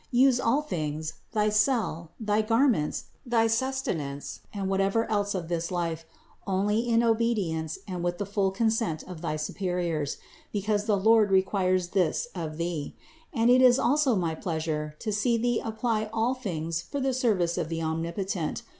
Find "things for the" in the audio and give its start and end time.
16.33-17.13